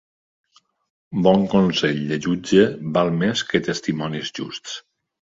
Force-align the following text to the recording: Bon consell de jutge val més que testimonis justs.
Bon 1.25 1.43
consell 1.51 1.99
de 2.11 2.17
jutge 2.27 2.63
val 2.95 3.11
més 3.19 3.43
que 3.51 3.61
testimonis 3.67 4.33
justs. 4.41 4.73